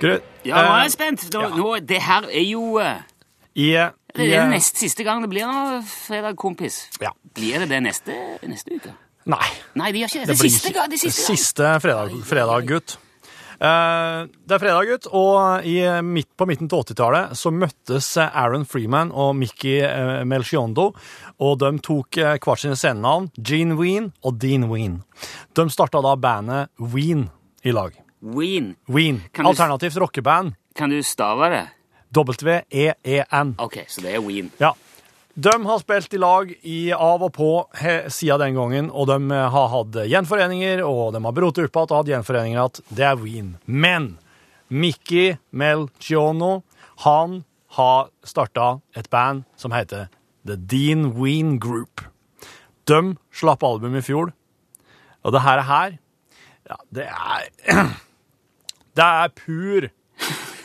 [0.00, 0.22] greit.
[0.44, 1.24] Ja, nå er jeg Eh, spent.
[1.34, 1.48] Nå, ja.
[1.56, 3.90] nå, det her er jo yeah.
[4.14, 6.88] I, Det er nest siste gang det blir noe fredag, kompis.
[7.02, 7.10] Ja.
[7.34, 8.14] Blir det det neste,
[8.46, 8.92] neste uke?
[9.26, 9.48] Nei.
[9.74, 10.28] Nei, det gjør ikke det.
[10.28, 10.90] Det Det siste ikke- gang.
[10.90, 11.38] Det siste, gang.
[11.38, 12.98] siste fredag, fredag gutt.
[13.64, 18.36] Eh, det er fredag, gutt, og i, midt, på midten til 80-tallet så møttes eh,
[18.36, 20.90] Aaron Freeman og Mickey eh, Melchiondo,
[21.40, 24.98] og de tok eh, hvert sine scenenavn, Gene Ween og Dean Ween.
[25.56, 27.28] De starta da bandet Ween
[27.64, 27.96] i lag.
[28.24, 28.74] Ween.
[28.88, 31.64] Ween, Kan alternativt rockeband, Kan du stave det?
[32.14, 33.54] W-E-E-N.
[33.58, 34.50] Ok, så det er Ween.
[34.60, 34.72] Ja.
[35.34, 37.48] De har spilt i lag i av og på
[38.08, 41.90] siden den gangen, og de eh, har hatt gjenforeninger, og de har brotet opp igjen
[41.90, 43.56] og hatt gjenforeninger at det er Ween.
[43.66, 44.12] Men
[44.70, 46.62] Mickey Melchiono,
[47.02, 47.42] han
[47.74, 50.06] har starta et band som heter
[50.46, 52.04] The Dean Ween Group.
[52.86, 54.30] De slapp album i fjor,
[55.24, 55.98] og det her, her
[56.70, 57.84] ja, det er
[58.94, 59.88] Det er pur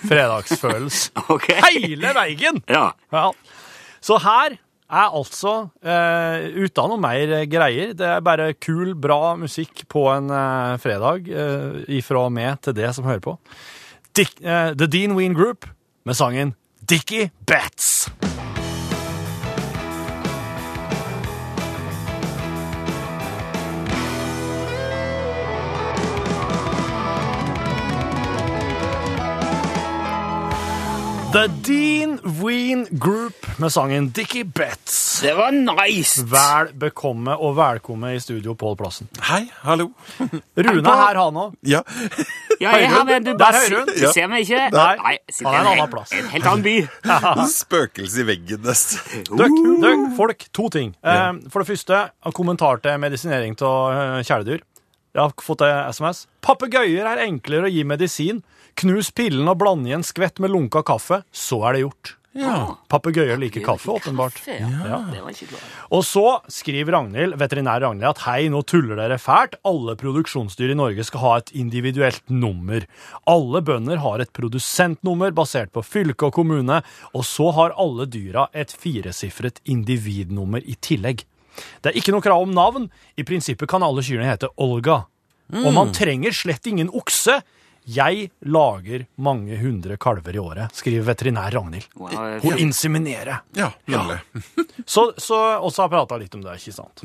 [0.05, 1.09] fredagsfølelse.
[1.33, 1.57] okay.
[1.73, 2.61] Hele veien!
[2.69, 2.91] Ja.
[3.09, 3.31] Ja.
[4.01, 4.57] Så her
[4.89, 7.93] er altså eh, uten noe mer greier.
[7.97, 12.89] Det er bare kul, bra musikk på en eh, fredag eh, ifra meg til det
[12.97, 13.37] som hører på.
[14.17, 15.69] Dick, eh, The Dean Ween Group
[16.09, 16.55] med sangen
[16.89, 18.09] Dickie Bats.
[31.33, 35.21] The Dean Ween Group med sangen Dickie Betts.
[35.21, 36.23] Det var nice!
[36.25, 39.09] Vel bekomme og velkomme i studio, Pål Plassen.
[39.27, 39.91] Hei, hallo.
[40.19, 41.53] Rune er her, han òg.
[41.69, 41.83] Ja,
[42.59, 43.91] Ja, jeg har med, du Der bare hører du.
[43.93, 44.65] du ser meg ikke.
[44.73, 46.15] Nei, sitter han er en annen plass.
[46.17, 46.75] En helt annen by.
[47.59, 49.23] spøkelse i veggen nesten.
[49.29, 50.95] Døkk, døkk, folk, to ting.
[51.05, 51.31] Ja.
[51.53, 52.01] for det første,
[52.35, 54.65] kommentar til medisinering av eh, kjæledyr.
[55.13, 56.25] Jeg har fått en SMS.
[56.45, 58.41] Papegøyer er enklere å gi medisin.
[58.79, 62.15] Knus pillen og bland i en skvett med lunka kaffe, så er det gjort.
[62.37, 62.75] Ja.
[62.91, 64.35] Papegøyer liker kaffe, åpenbart.
[64.37, 64.99] Kaffe, ja.
[65.01, 65.33] Over.
[65.97, 69.57] Og så skriver Ragnhild, veterinær Ragnhild at hei, nå tuller dere fælt.
[69.67, 72.85] Alle produksjonsdyr i Norge skal ha et individuelt nummer.
[73.29, 76.83] Alle bønder har et produsentnummer basert på fylke og kommune,
[77.17, 81.25] og så har alle dyra et firesifret individnummer i tillegg.
[81.81, 82.91] Det er ikke noe krav om navn.
[83.17, 85.01] I prinsippet kan alle kyrne hete Olga.
[85.49, 87.39] Og man trenger slett ingen okse.
[87.89, 91.87] Jeg lager mange hundre kalver i året, skriver veterinær Ragnhild.
[91.97, 92.11] Wow,
[92.43, 93.39] Hun inseminerer.
[93.57, 94.19] Ja, nemlig.
[94.89, 97.01] Så, så også har prata litt om det, ikke sant?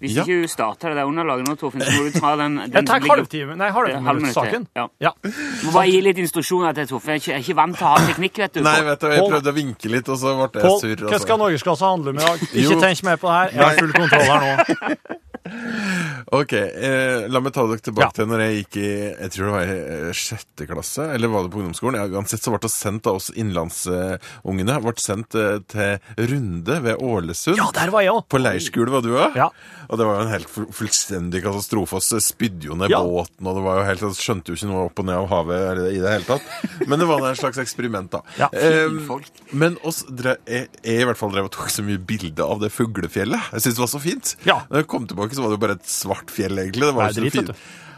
[0.00, 0.24] Hvis Ja.
[0.24, 2.86] ikke du starter det der underlaget nå, Torfinn, så må du ta den, den Jeg
[2.88, 4.66] tar halvtime, nei, Ja, halv halvminuttssaken.
[4.74, 5.12] minutt, Ja.
[5.22, 7.14] Du må bare gi litt instruksjoner til Torfinn.
[7.14, 8.60] Jeg er ikke- jeg er ikke vant til å ha teknikk, vet du.
[8.66, 11.06] Nei, vet du, jeg prøvde å vinke litt, og så ble jeg sur.
[11.08, 12.38] hva skal norgesklasse handle om i dag?
[12.64, 13.48] Ikke tenk mer på det her.
[13.54, 14.96] Jeg har full kontroll her nå.
[16.32, 18.10] Ok, eh, la meg ta dere tilbake Ja.
[18.16, 18.90] til når jeg gikk i
[19.24, 19.76] jeg tror det var i
[20.08, 21.98] eh, sjette klasse, eller var det på ungdomsskolen?
[22.00, 26.96] Ja, uansett så ble det sendt av oss innlandsungene ble sendt eh, til Runde ved
[27.02, 27.56] Ålesund.
[27.58, 28.24] Ja, der var jeg òg.
[28.32, 29.36] På leirskole var du òg?
[29.38, 29.48] Ja.
[29.88, 32.00] Og det var jo en helt fu- fullstendig katastrofe.
[32.14, 33.00] Vi spydde jo ned Ja.
[33.02, 35.28] båten, og det var jo helt, altså, skjønte jo ikke noe opp og ned av
[35.28, 36.88] havet eller i det hele tatt.
[36.88, 38.22] Men det var en slags eksperiment, da.
[38.38, 38.48] Ja.
[38.52, 39.26] Ehm, Folk.
[39.52, 42.60] men oss drev, jeg, jeg i hvert fall drev og tok så mye bilde av
[42.60, 43.50] det fuglefjellet.
[43.52, 44.34] Jeg syntes det var så fint.
[44.46, 44.58] Ja.
[44.70, 46.86] Når jeg kom tilbake, så var det jo bare et svart fjell, egentlig.
[46.86, 47.50] Det var Nei, jo så fint.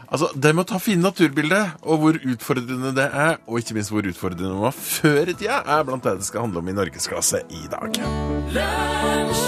[0.07, 3.91] Altså, Det med å ta fine naturbilder, og hvor utfordrende det er, og ikke minst
[3.91, 6.77] hvor utfordrende det var før i tida, er blant det det skal handle om i
[6.77, 7.99] norgesklasse i dag.
[8.55, 9.43] Lunsj,